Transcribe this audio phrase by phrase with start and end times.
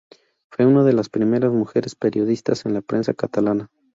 [0.49, 3.69] Fue una de les primeras mujeres periodistas en la prensa catalana.